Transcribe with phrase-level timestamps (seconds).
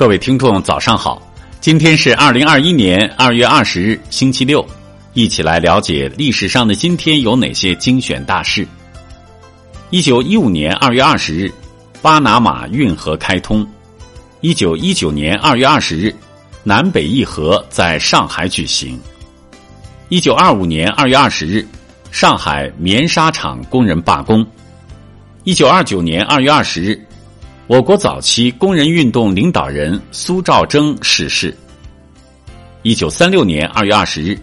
[0.00, 1.20] 各位听众，早上好！
[1.60, 4.66] 今天是二零二一年二月二十日，星期六，
[5.12, 8.66] 一起来了解历史上的今天有哪些精选大事。
[9.90, 11.52] 一九一五年二月二十日，
[12.00, 13.62] 巴拿马运河开通；
[14.40, 16.16] 一九一九年二月二十日，
[16.64, 18.98] 南北议和在上海举行；
[20.08, 21.62] 一九二五年二月二十日，
[22.10, 24.42] 上海棉纱厂工人罢工；
[25.44, 26.98] 一九二九年二月二十日。
[27.70, 31.56] 我国早期工人运动领导人苏兆征逝世。
[32.82, 34.36] 一九三六年二月二十日，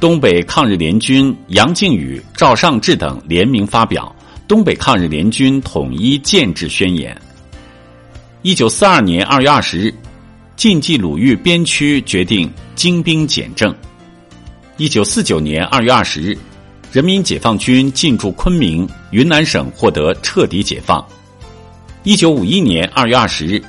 [0.00, 4.16] 东北抗日联军杨靖宇、赵尚志等联名发表
[4.48, 7.14] 《东北抗日联军统一建制宣言》。
[8.40, 9.94] 一九四二年二月二十日，
[10.56, 13.74] 晋冀鲁豫边区决定精兵简政。
[14.78, 16.38] 一九四九年二月二十日，
[16.90, 21.06] 人民解放军进驻昆明，云南省获得彻底解放。
[22.04, 23.62] 一九五一年二月二十日，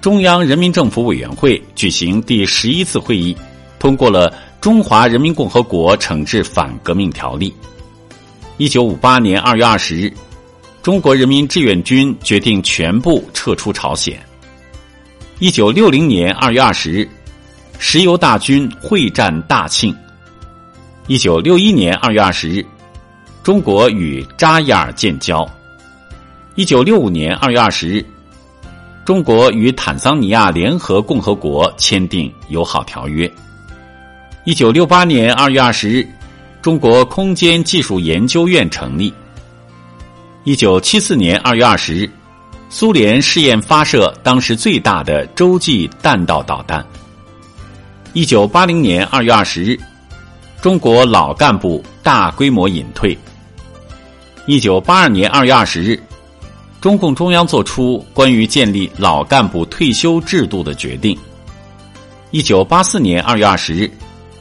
[0.00, 3.36] 中央人民政府委员会举行第十一次会议，
[3.78, 7.50] 通过了《中华人民共和国惩治反革命条例》。
[8.56, 10.10] 一九五八年二月二十日，
[10.82, 14.18] 中国人民志愿军决定全部撤出朝鲜。
[15.38, 17.06] 一九六零年二月二十日，
[17.78, 19.94] 石油大军会战大庆。
[21.06, 22.64] 一九六一年二月二十日，
[23.42, 25.46] 中国与扎伊尔建交。
[26.58, 28.04] 一九六五年二月二十日，
[29.04, 33.32] 中国与坦桑尼亚联合共和国签订友好条约。
[34.42, 36.04] 一九六八年二月二十日，
[36.60, 39.14] 中国空间技术研究院成立。
[40.42, 42.10] 一九七四年二月二十日，
[42.68, 46.84] 苏联试验发射当时最大的洲际弹道导弹。
[48.14, 49.78] 一九八零年二月二十日，
[50.60, 53.16] 中国老干部大规模隐退。
[54.46, 55.96] 一九八二年二月二十日。
[56.88, 61.14] 中共中央作出关于建立老干部退休制度的决定。
[62.30, 63.90] 一九八四年二月二十日，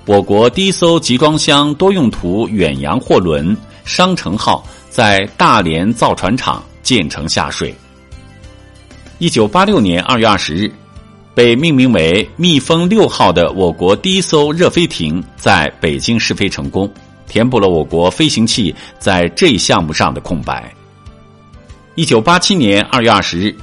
[0.06, 7.76] 我国第一艘集装箱多用途远洋货轮“商城号”在大连造船厂建成下水。
[9.18, 10.72] 一九八六年二月二十日，
[11.36, 16.90] 被命名为“蜜蜂六号”的我国第一艘热飞艇在北京试飞成功，
[17.28, 20.74] 填补了我国飞行器在这一项目上的空白。
[21.98, 23.56] 一九八七年二月二十日，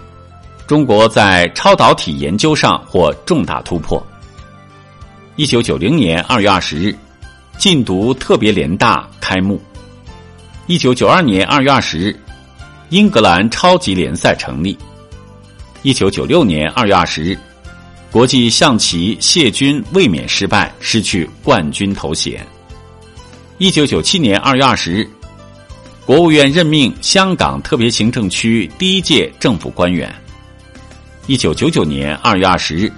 [0.66, 4.04] 中国在超导体研究上获重大突破。
[5.36, 6.98] 一九九零年二月二十日，
[7.58, 9.62] 禁毒特别联大开幕。
[10.66, 12.20] 一九九二年二月二十日，
[12.88, 14.76] 英格兰超级联赛成立。
[15.82, 17.38] 一九九六年二月二十日，
[18.10, 22.44] 国际象棋谢军卫冕失败，失去冠军头衔。
[23.58, 25.08] 一九九七年二月二十日。
[26.06, 30.14] 国务院任命香港特别行政区第一届政府官员。
[31.26, 32.92] 一九九九年二月二十日，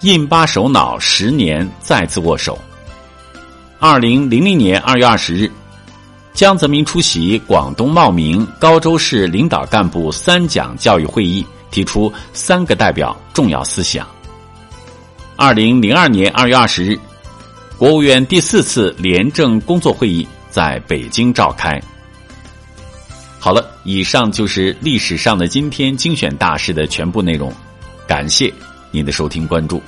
[0.00, 2.58] 印巴首脑十年再次握手。
[3.78, 5.50] 二零零零年二月二十日，
[6.32, 14.08] 江泽民出席广东茂名、高州市领导干部三讲教育会议，提出三个代表重要思想。
[15.36, 16.98] 二零零二年二月二十日，
[17.76, 21.78] 国务院第四次廉政工作会议在北京召开。
[23.44, 27.52] 好了，以上就是历史上的今天精选大事的全部内容，
[28.06, 28.54] 感谢
[28.92, 29.82] 您的收听关注。